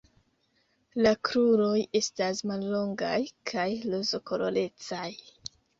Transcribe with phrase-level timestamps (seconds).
[1.07, 3.21] La kruroj estas mallongaj
[3.53, 5.11] kaj rozkolorecaj.